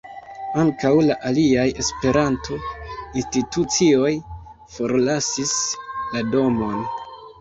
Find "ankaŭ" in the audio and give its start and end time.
0.59-0.93